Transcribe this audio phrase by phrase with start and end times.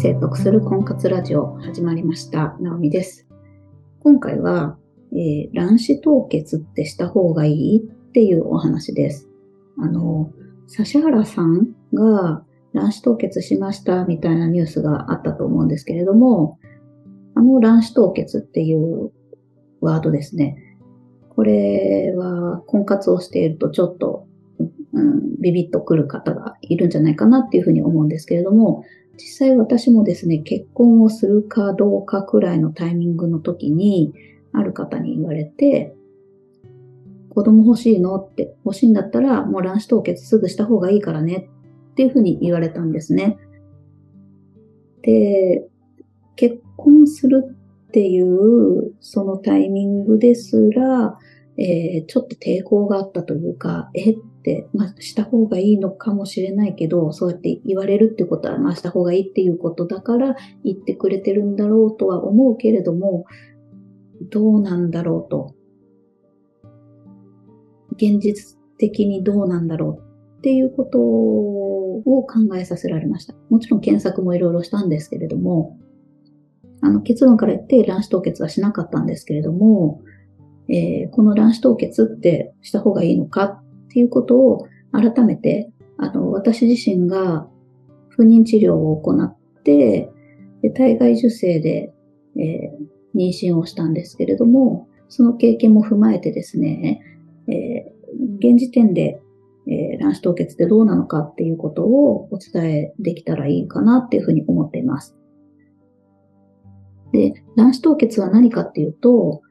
[0.00, 2.56] 生得する婚活ラジオ始まりました。
[2.60, 3.26] なおみです。
[3.98, 4.78] 今回は、
[5.10, 9.28] えー、卵子凍結ってした方がいいっていうお話です。
[9.76, 10.30] あの、
[10.68, 16.60] 指原さんが卵子凍結しましたみたいなニュースがあったと思うんですけれども、
[17.34, 19.10] あの卵子凍結っていう
[19.80, 20.76] ワードですね。
[21.30, 24.28] これは婚活をしているとちょっと、
[24.92, 28.84] うん、ビビッとくる方がいるんじゃないかなっていうふうに思うんですけれども、
[29.18, 34.14] 実際私もですね、結婚をするかどうかくらいのタイミングの時に、
[34.52, 35.94] ある方に言われて、
[37.30, 41.48] 子供欲しいのって、欲しいんだったらもう卵子凍結すぐした方がいいからね
[41.92, 43.38] っていうふうに言われたんですね。
[45.02, 45.68] で、
[46.36, 47.44] 結婚する
[47.88, 51.18] っていうそのタイミングですら、
[51.56, 54.16] えー、ちょっと抵抗があったというか、えっ、
[54.72, 63.24] まあ、した方がいいのかもしれないけど、そうやって言われるってことは、まあ、した方がいいっていうことだから言ってくれてるんだろうとは思うけれども、
[64.30, 65.54] どうなんだろうと。
[67.92, 73.34] 現実的にどうなんだろうっていうことを考えさせられました。
[73.50, 75.76] もちろん検索もいろいろしたんですけれども、
[76.80, 80.00] あの結論から言って卵子凍結はしなかったんですけれども、
[80.68, 83.62] えー、この卵子凍結ってした方がいいのか
[83.98, 87.48] っていうことを改めて、あの、私自身が
[88.10, 90.08] 不妊治療を行って、
[90.62, 91.92] で体外受精で、
[92.36, 97.00] えー、妊娠をしたんですけれども、その経験も踏まえてですね、
[97.48, 99.20] えー、現時点で、
[99.66, 105.16] えー、卵子凍結ってどうなのかっていうことをお伝えできたらいいかなっていうふうに思っています。
[107.12, 109.42] で、卵子凍結は何かっていうと、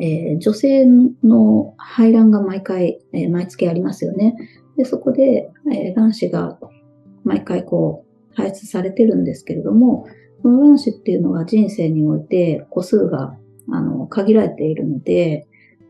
[0.00, 0.84] えー、女性
[1.24, 4.36] の排卵が毎回、えー、毎月ありますよね。
[4.76, 6.58] で、そこで、えー、卵子が
[7.24, 10.06] 毎回こう排出されてるんですけれども、
[10.42, 13.36] この卵子っていうのは人生において個数が
[13.70, 15.46] あの限られているので、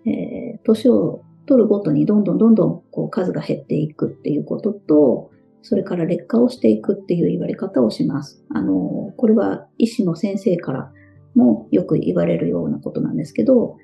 [0.06, 5.30] えー、年を取るごとにどんどんどんどんこう数が減っていくっていうことと、
[5.62, 8.42] それから劣化をしていくっていう言われ方をします。
[8.50, 10.92] あの、これは医師の先生から
[11.34, 13.76] もよく言われるようなことなんですけど、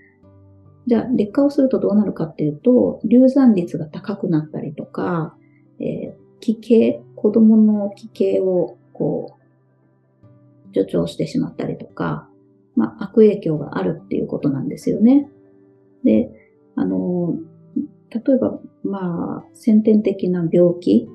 [0.87, 5.37] じゃあ、劣化をするとどうなるかっていうと、流産率が高くなったりとか、
[5.81, 12.29] えー、気形、子供の気形を、こう、助長してしまったりとか、
[12.77, 15.31] まあ、悪影響があるっていうことなんですよね。
[16.05, 16.31] で、
[16.75, 17.37] あの、
[18.11, 21.09] 例えば、まあ、先天的な病気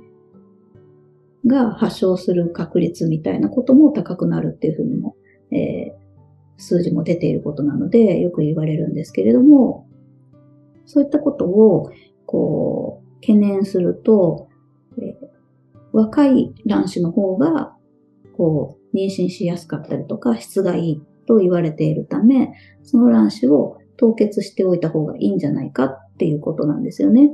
[1.45, 5.15] が発症する確率みたいなことも高くなるっていうふうにも、
[5.51, 5.98] えー、
[6.59, 9.87] 数字も出ていることなので、よく言われるんですけれども、
[10.85, 11.89] そういったことを、
[12.25, 14.49] こう、懸念すると、
[15.01, 15.15] え
[15.91, 17.73] 若い卵子の方が、
[18.37, 22.53] こう、妊娠しやすかったりとか、質がいいと言われているため、
[22.83, 27.31] その卵子を凍結しておいた方がいいんじゃないかっていうことなんですよね。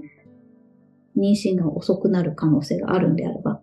[1.18, 3.55] 妊娠が遅くなる可能性があるんであれば。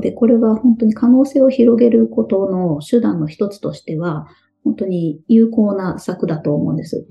[0.00, 4.26] ので、これは本当に可能性を広げることの手段の一つとしては、
[4.64, 7.06] 本当に有効な策だと思うんです。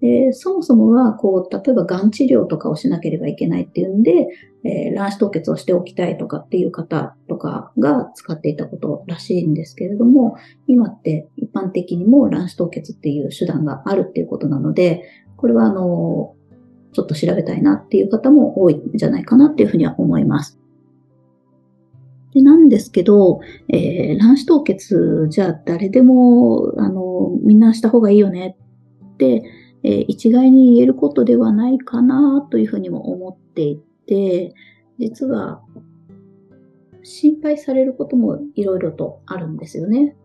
[0.00, 4.28] でそもそもは、こう、例えば癌治療とかをしなければいけないっていうんで、
[4.62, 10.36] えー、卵子凍結をしておきたいとかっていう方とかが使っていたことらしいんですけれども、
[10.68, 15.02] 今って一般的にも卵子凍結っていう手段があるっていうことなので、
[15.36, 16.36] これはあの、
[16.92, 20.60] ちょっと調べたいなっていう方も多いんじゃないかなっていうふうには思います。
[22.34, 28.56] でなんですけど、えー、卵子凍結じゃあ誰でも、あの、みんなした方がいいよね
[29.14, 29.42] って、
[29.82, 34.54] えー、一概に言えることではないかなというふうにも思っていて、
[34.98, 35.62] 実は
[37.02, 40.16] 心配されることもいろいろとあるんですよね。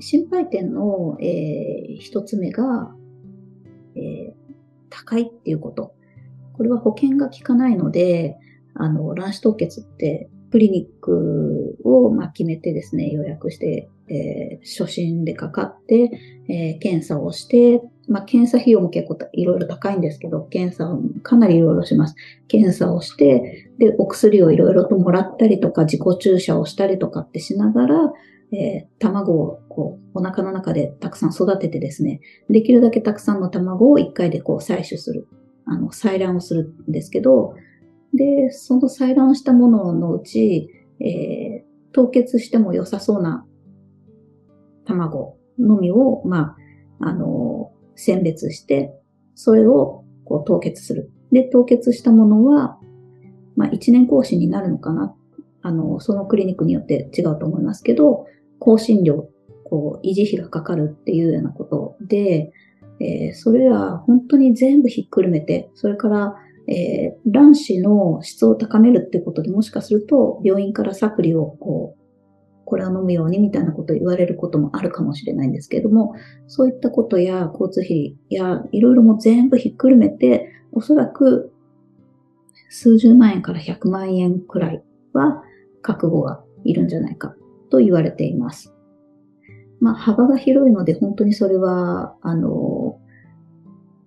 [0.00, 2.94] 心配点の、えー、一つ目が、
[3.96, 4.34] えー、
[4.90, 5.94] 高いっていうこと。
[6.54, 8.36] これは保険が効かないので、
[8.74, 16.10] あの、卵子凍結ってクリニックを、ま、決めてですね、予約して、えー、初診でかかって、
[16.48, 22.14] えー、検査をして、まあ、検査費用も結構いろいろ高いんですけど、検査をかなりいろいろします。
[22.48, 28.12] 検査をして、で、お薬をいろいろともらったりとか、自己注射をしたりとかってしながら、
[28.52, 35.26] えー、卵をこうお腹の中でたくさん育ててですね、できるだけたくさんの卵を1回でこう採取する、
[35.66, 37.54] あの、採卵をするんですけど、
[38.14, 40.70] で、その採卵したもののうち、
[41.00, 43.44] えー、凍結しても良さそうな
[44.84, 46.56] 卵のみを、ま
[47.00, 48.92] あ、あの、選別して、
[49.34, 51.10] それをこう凍結する。
[51.32, 52.78] で、凍結したものは、
[53.56, 55.14] まあ、1年更新になるのかな。
[55.62, 58.26] あの、そのクリニックによって違うと思いますけど、
[58.58, 59.28] 更新料、
[59.64, 62.52] こう、維持費がかかるっていうようなことで、
[63.00, 72.04] えー、それら本当に全部ひっくるめて、それから、えー、卵子の質を高めるってことでもしかすると、病院からサプリをこう、
[72.64, 76.14] これを飲むようにみたいなことを言われることもあるかもしれないんですけれども、
[76.46, 81.52] そういったことや交通費やいろいろも全部ひっくるめて、おそらく
[82.70, 84.82] 数十万円から100万円くらい
[85.12, 85.42] は
[85.82, 87.34] 覚悟がいるんじゃないか
[87.70, 88.74] と言われています。
[89.80, 92.98] まあ、幅が広いので本当にそれは、あの、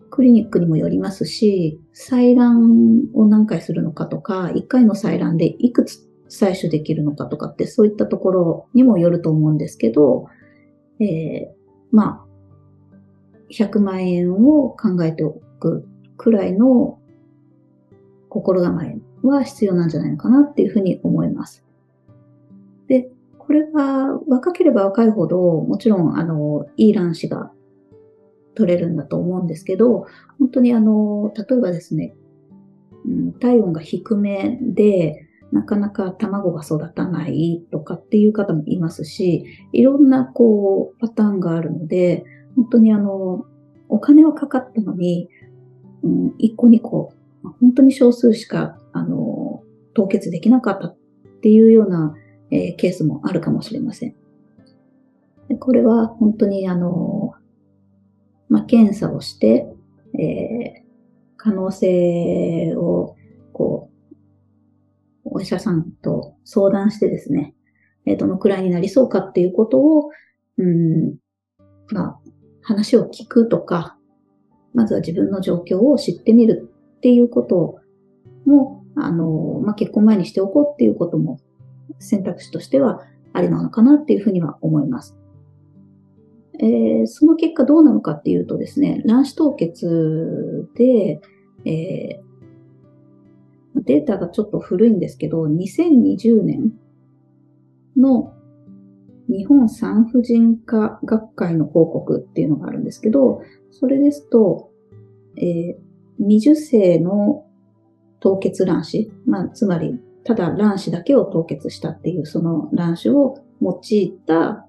[0.09, 10.27] クリニックにもよりますし、採卵を何回するのかとか、1回の採卵でいくつ採取できるのかとかって、そういったところにもよると思うんですけど、
[10.99, 11.47] えー、
[11.91, 12.25] まあ、
[13.51, 16.99] 100万円を考えておくくらいの
[18.29, 21.63] 心構えは必要なんじゃないのかなっていうふうに思います。
[22.87, 23.09] で、
[23.39, 27.51] これが若ければ若いほど、もちろん、あの、いい卵子が
[28.57, 30.07] 取れるんだと思うんですけど、
[30.39, 32.15] 本当にあの、例えばですね、
[33.05, 42.25] うん、体温が低めで、なかなか卵が育たないとかっていう方もいますし、いろんなこうパターンがあるので、
[42.55, 43.45] 本当にあの、
[43.87, 45.29] お金はかかったのに、
[46.03, 47.13] うん、1個2個、
[47.61, 49.61] 本当に少数しか、あの、
[49.93, 50.97] 凍結できなかったっ
[51.41, 52.15] ていうような、
[52.49, 54.15] えー、ケースもあるかもしれません。
[55.59, 57.33] これは本当にあの、
[58.49, 59.67] まあ、検査をして、
[60.17, 60.83] えー、
[61.37, 63.15] 可能性を
[63.53, 63.89] こ
[65.25, 67.53] うお医者さんと相談してですね、
[68.05, 70.09] えー、どのくらいになりそうかっていうことを、
[70.57, 71.17] うん、
[71.91, 72.19] まあ、
[72.61, 73.97] 話を聞くとか、
[74.73, 77.75] まずは自分の状況を知ってみるっていうこと
[78.45, 81.39] も、あの、まあ、結婚前にしておこうっていうことも
[81.99, 83.01] 選択肢としては
[83.33, 85.15] ありなのかなっていうふうには思います。
[86.59, 91.21] えー、その結果どうなのかっていうとですね、卵子凍結で、
[91.65, 92.21] え
[93.75, 96.73] データがちょっと古いんですけど、2020年
[97.95, 98.33] の
[99.29, 104.71] 日本産婦人科学会の報告っていうのがあるんですけど、それですと、
[105.37, 105.75] えー、
[106.17, 107.45] 未受精の
[108.19, 114.66] 凍結卵子、まあ、つまり、ただ卵子だけを凍結したっていう、その卵子を用いた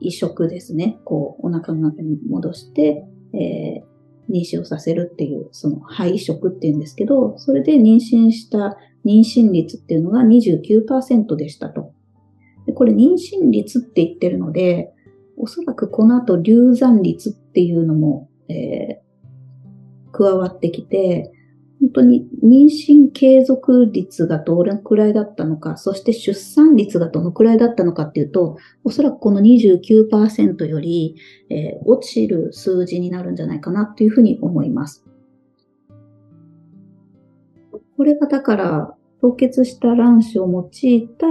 [0.00, 0.98] 移植ですね。
[1.04, 11.92] こう、お腹の中に戻して、えー、妊娠をさせるっていう、その肺移植っていうんですけど、それで妊娠した妊娠率っていうのが29%でしたと。
[12.66, 14.92] でこれ妊娠率って言ってるので、
[15.36, 21.32] おそらくこの後流産率っていうのも、えー、加わってきて、
[21.80, 31.16] 本当に妊娠継続率がどれくらいだったのか、そして出産率がどのくらいだったのかっていうと、おそらくこの29%より、
[31.50, 35.04] えー、落ちる数字になるんじゃないかなっていうふうに思います。
[37.96, 41.26] これがだから、凍結した卵子を用いた、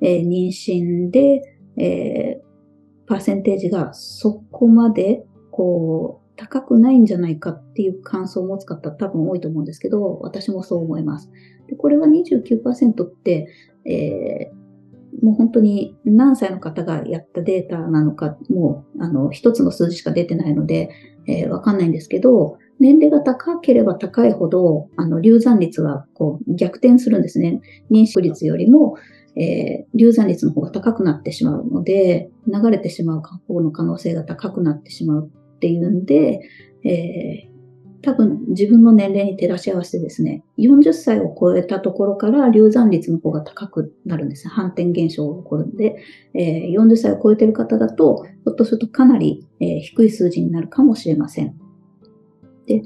[0.00, 1.42] えー、妊娠で、
[1.76, 11.30] えー、パーセンテージがそこまで、こう、高くないんじゃないかっていう感想を持つ方多分多いと思うんですけど、私もそう思います。
[11.68, 13.48] でこれは29%って、
[13.84, 20.90] えー、もう本当に何歳の方がやったデータなのか、もうあの一つの数字しか出てないので、
[21.26, 27.60] えー、わかんないんですけど、年齢が高ければ高いほど、あの、流産率がこう逆転するんですね。
[27.90, 28.96] 妊娠率よりも、
[29.36, 36.40] えー、流産率の方が高くなってしまうので、流れてしまう方の可能性が高くなってしまうっていうんで、
[36.84, 44.48] えー、多分自分の年齢に照らし合わせてですね、40歳を超えたところから流産率の方が高くなるんです。
[44.48, 45.96] 反転現象が起こるんで、
[46.34, 51.56] えー、40歳を超えてる方だと、ひょっとするとかなり、えー、低い数字になるかもしれません。
[52.66, 52.82] で、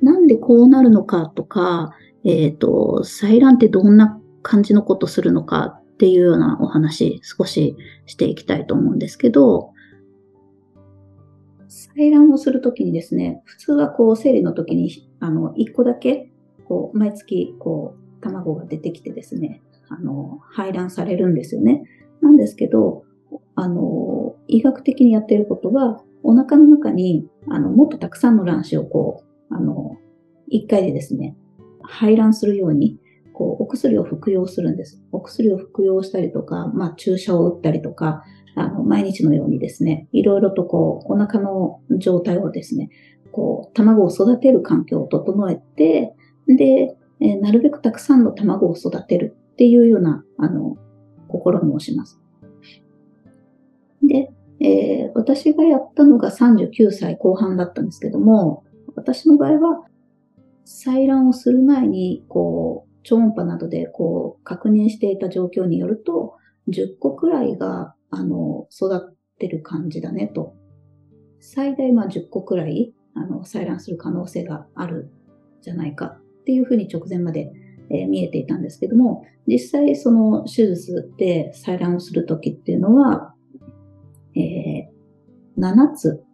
[0.00, 1.92] なんでこうなるのかとか、
[2.24, 7.76] えっ、ー、と、採卵ってどんな感じのことするのかっていうようなお話少し
[8.06, 9.73] していきたいと思うんですけど、
[11.96, 16.30] 採卵をするときにですね、普通はこう生理のときに、あの、一個だけ、
[16.66, 21.84] こう、毎月、こう、卵が出てきてですね、あの、排卵されるんですよね。
[22.20, 23.04] なんですけど、
[23.54, 29.96] あの、医学的にやっていることは、お腹の中に、あの、もっとたくさんの卵子をこう、あの、
[30.48, 31.36] 一回でですね、
[31.82, 32.98] 排卵するように、
[33.34, 35.02] こう、お薬を服用するんです。
[35.12, 42.90] お薬を服用したりとか、まあ、注射を打ったりとか、あの、毎日のようにですね、いろいろとこう、お腹の状態をですね、
[43.32, 46.14] こう、卵を育てる環境を整えて、
[46.46, 50.76] で、えなるべくたくさんの卵を育てるっていうような、あの、
[51.28, 52.20] 試みをします。
[54.02, 54.30] で、
[54.60, 59.84] えー、私がやったのが39歳後半だったんですけども、私の場合は、
[60.66, 66.36] 採卵をする前に、こう、超音波などで、こう、確認していた状況によると、
[66.68, 70.54] 10個くらいが、あの、育ってる感じだねと。
[71.40, 75.10] 最大、まあ10個くらい、あの、採卵する可能性がある
[75.62, 77.52] じゃないかっていうふうに直前まで、
[77.90, 83.34] えー、見えていたんですけども、実際その手術で採卵をするときっていうのは、
[84.36, 86.24] えー、7つ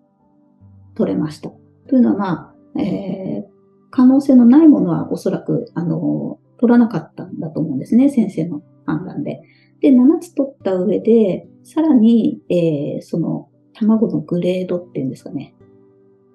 [0.95, 1.51] 取れました。
[1.89, 3.51] というのは、まあ、えー、
[3.91, 9.41] 可能性のないものはおそらく、あの、取らなかったんだと思うんですね、先生の判断で。
[9.81, 15.55] で、7つ取った上で、さらに、えー、その、卵のグレードっていうんですかね。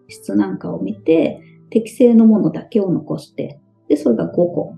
[0.07, 4.75] 質なんかを見て、適正のものだけを残して、で、それが5個。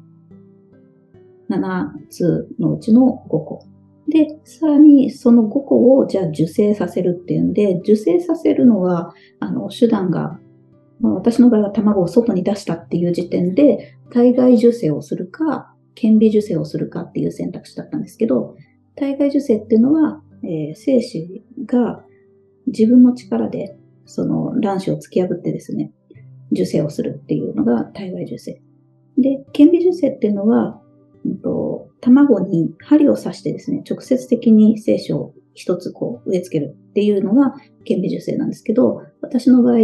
[1.50, 3.63] 7つのうちの5個。
[4.09, 10.39] で、さらにその5個をじゃあ受精させるっていうんで、受精させるのは、あの、手段が、
[11.00, 18.56] まあ、私の場合は卵を外に出したっていう時点で、体外受精をするか、顕微受精をするかっていう選択肢だったんですけど、
[18.96, 22.04] 体外受精っていうのは、えー、精子が
[22.68, 25.92] 自分の力でその卵子を突き破ってですね、
[26.51, 28.62] 受精をするっていうのが体外受精。
[29.18, 30.80] で、顕微受精っていうのは、
[31.25, 39.75] うんと、卵に針を刺してですね、直接的に精子を一つこう植え付けるっていうのが顕微授精なんですけど、私の場合、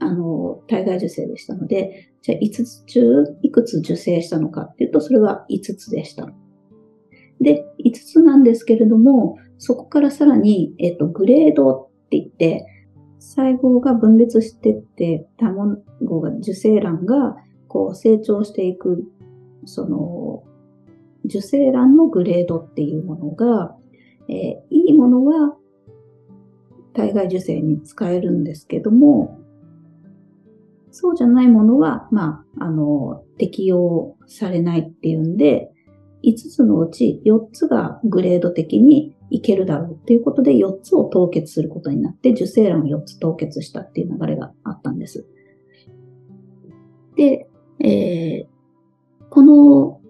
[0.00, 6.28] あの、体外受精でしたので、じゃあ5つ中いくつ受精したのかっていうと、それは5つでした。
[7.40, 12.66] で、5つなんですけれども、そこからさらに、えっと、グレードって言って、
[13.18, 17.36] 細胞が分裂してって、卵が、受精卵が
[17.68, 19.04] こう成長していく、
[19.64, 20.42] その、
[21.24, 23.76] 受精卵のグレードっていうものが、
[24.28, 25.56] えー、いいものは
[26.92, 29.39] 体外受精に使えるんですけども、
[30.92, 35.70] そうじゃないものは、まあ、あの、適用されないっていうんで、
[36.24, 45.26] 5つのうち4つがグレード的にいけるだろうっていうことで4つを凍結することになって、受精卵を4つ凍結したっていう流れがあったんです。
[47.16, 47.48] で、
[47.82, 50.00] えー、この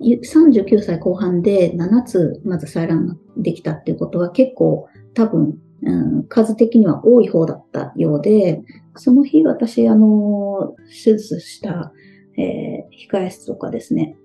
[0.00, 8.62] 39歳後半で7つまず採卵ができたっていうことは結構多分、うん、数的には多い方だったようで、
[8.96, 11.92] その日私、あの、手術した、
[12.36, 14.16] えー、控え室とかですね、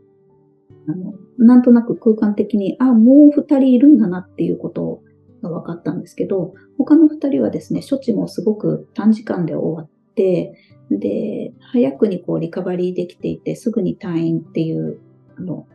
[0.88, 5.02] あの、なんとなく空間的に、あ、もう二人いるんだなっていうこと
[5.42, 10.54] が分かったんですけど、他の二人はですね、処置もすごく短時間で終わって、
[10.90, 15.00] で、早くにこうリカバリーできていて、すぐに退院っていう、
[15.38, 15.68] あの、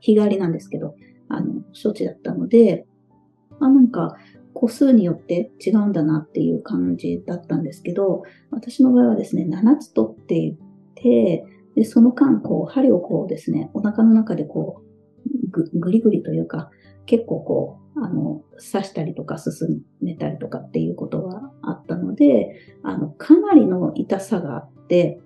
[0.00, 0.96] 日替わりなんですけど、
[1.28, 2.86] あの、処置だったので、
[3.60, 4.16] あ、なんか、
[4.54, 10.56] 個数によって違うんだなっていう感じだったんですけど、私の場合はですね、7つ取ってい
[10.94, 11.44] て、
[11.74, 16.70] で、その間、こう、針をこうですね、お腹の中でこう、ぐぐりぐりというか、
[17.06, 18.42] 結構こう、あの、
[18.72, 25.20] 刺したりとか進めたりとかっていうことがあったので、あの、かなりの痛さがあって、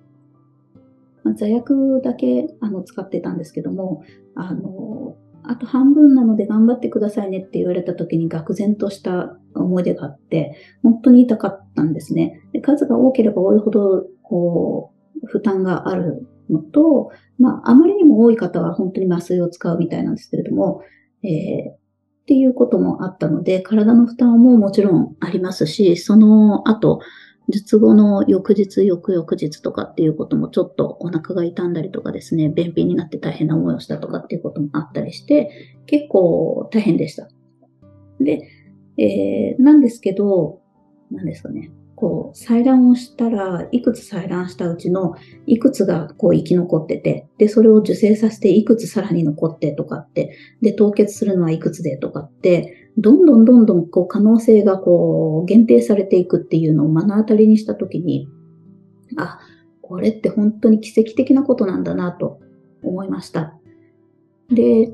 [1.37, 4.02] 座薬だけあの使ってたんですけども、
[4.35, 5.16] あの、
[5.49, 12.40] あと半分なので頑張ってくださいねって言われた時に愕然とした思い出があって、本当に痛かったんですね。
[12.52, 20.83] で数が多ければ多いほど、こう、負担があるのと、まあ、あまりにも多い方は本当に麻酔を使うみたいなんですけれども、
[21.23, 21.76] えー、っ
[22.26, 27.00] ていうこともあったので、体の負担ももちろんありますし、その後、
[27.49, 35.50] 術後の翌日、翌々日とかっていうこともちょっとお腹が痛んだりとかですね、便秘になって大変な思いをしたとかっていうこともあったりして、
[35.87, 37.28] 結構大変でした。
[38.21, 38.49] で、
[38.99, 40.61] えー、なんですけど、
[41.11, 41.71] 何ですかね。
[41.95, 45.14] こう、採卵をしたら、いくつ採卵したうちの、
[45.47, 58.28] いくつがこう生き残ってて、で、それを受精させて、いくつさらに残ってとかって、で、凍結するのはいくつでとかって、どんどんどんどんこう可能性がこう限定されていくっていうのを目の当たりにしたときに、
[59.17, 59.38] あ、
[59.81, 62.40] これって本当に奇跡的なことなんだなと
[62.83, 63.55] 思いました。
[64.50, 64.93] で、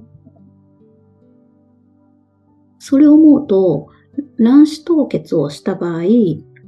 [2.79, 3.89] それを思うと、
[4.39, 6.03] 卵子凍結をした場合、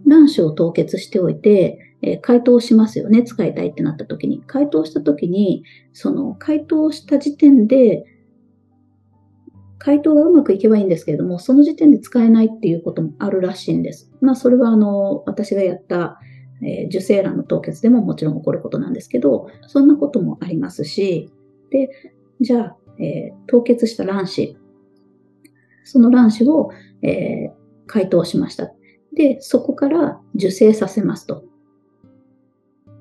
[0.07, 3.23] 卵子を凍結しておいて、えー、解凍しますよね。
[3.23, 4.43] 使いたいってなった時に。
[4.47, 8.05] 解凍した時に、その解凍した時点で、
[9.79, 14.11] 解凍がうまくいけばいいんですけれども、その時点で使えないっていうこともあるらしいんです。
[14.21, 16.19] まあ、それはあの、私がやった、
[16.63, 21.31] えー、受精卵の凍結でももちろん起こることなんですけど、そんなこともありますし、
[21.71, 21.91] で、
[22.41, 24.57] じゃあ、えー、凍結した卵子、
[25.85, 26.71] その卵子を、
[27.03, 27.53] えー、
[27.87, 28.73] 解凍しました。
[29.15, 31.45] で、そこから受精させますと。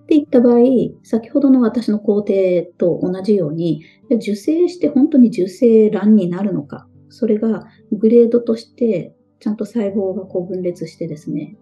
[0.05, 0.59] って言った場合、
[1.03, 2.33] 先ほどの私の工程
[2.77, 11.57] と同じように、受精して本当に受精卵になるのか、それがグレードとしてちゃんと細胞がこう分裂してですね、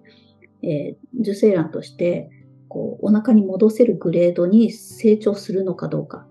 [0.61, 2.29] えー、受精卵として
[2.67, 6.27] こうお腹に戻せるグレードに成長するのかどうか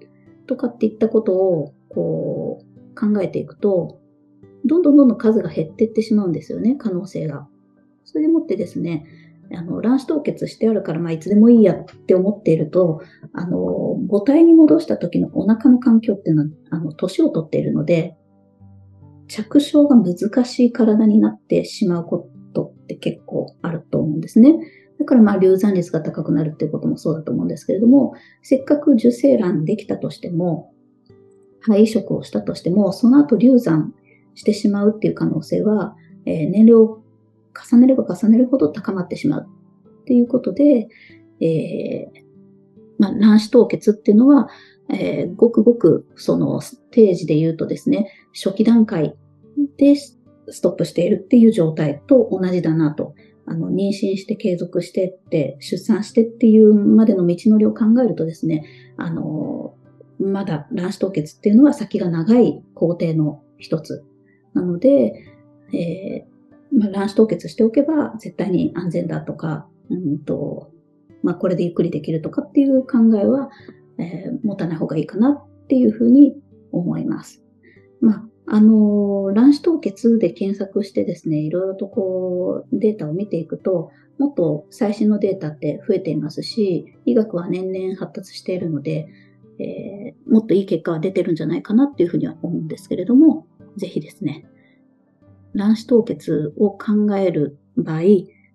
[0.46, 4.00] とかっていったことをこう考えていくと、
[4.66, 7.48] どんどんどんどん数が減っていってしまうんですよね、可能性が。
[8.04, 9.06] それでもってですね、
[9.54, 13.00] あの卵子凍結してあるから、まあ、いつでもいいやって思っていると、
[13.32, 18.16] あの母体に戻した時のお腹の環境っていうのは、あの年を取っているので、
[19.28, 24.56] 着床が難しい体になってしまうことって結構あると思うんですね。
[24.98, 30.72] だからまあ流産率が高くなるっていうこともそうだと思うんですけれども、せっかく受精卵できたとしても、
[31.60, 33.94] 肺移植をしたとしても、その後流産
[34.34, 37.01] してしまうっていう可能性は、えー、年齢を
[37.70, 39.46] 重ねれば重ねるほど高まってしまう
[40.02, 40.88] っていうことで、
[41.40, 42.22] えー、
[42.98, 44.48] まあ、卵子凍結っていうのは、
[44.90, 49.14] えー、ごくごくそのステージで言うとですね、初期段階
[49.76, 50.18] でス
[50.60, 53.14] トップしているっていう状態と同じだなと。
[53.44, 58.64] あの、妊娠して継続してって、出産してっていうまでの道のりを考えるとですね、
[58.96, 59.74] あの、
[60.20, 64.04] まだ卵子凍結っていうのは先が長い工程の一つ。
[64.54, 65.24] なので、
[65.72, 66.31] えー、
[66.76, 70.70] まあ、卵子凍結しておけば絶対に安全だとか、うんと、
[71.22, 73.50] まあ、これでゆっくりできるとかっていう考えは、
[73.98, 76.34] えー、持たない方がいいかなっていうふうに
[76.72, 77.42] 思います。
[78.00, 89.08] まあ、あの、卵子凍結で検索してですね、いろいろとこうデータを見ていくと、もっと最新のデータって増えていますし、医学は年々発達しているので、
[89.58, 94.44] えー、もっといい結果は出てるんじゃないかなっていうふうには思うんですけれども、ぜひですね、
[95.54, 98.00] 卵子凍結を考える場合、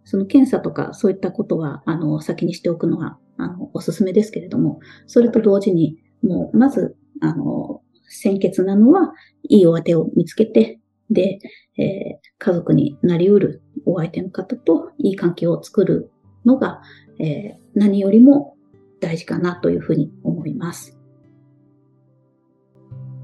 [0.03, 9.13] その検査とかそういったことは、あの、先にしておくのが、あの、おすすめですけれども、それと同時に、もう、まず、あの、先決なのは、
[9.49, 10.79] いいお相手を見つけて、
[11.09, 11.39] で、
[11.77, 16.11] えー、家族になりうるお相手の方といい関係を作る
[16.45, 16.81] のが、
[17.19, 18.55] えー、何よりも
[18.99, 20.97] 大事かなというふうに思います。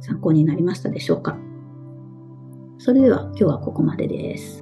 [0.02, 1.53] 参考になりましたでしょうか？
[2.84, 4.62] それでは今日はここまでです。